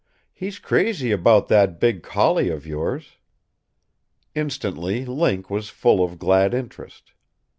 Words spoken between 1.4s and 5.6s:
that big collie of yours." Instantly Link